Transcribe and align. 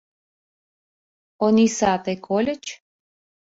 Ониса, 1.45 1.93
тый 2.03 2.17
кольыч? 2.25 2.65